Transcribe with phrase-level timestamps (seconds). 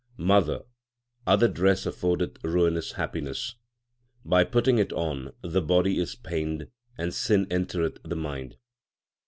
[0.17, 0.63] Mother,
[1.27, 3.53] other dress affordeth ruinous happiness;
[4.25, 8.57] By putting it on, the body is pained and sin entereth the mind.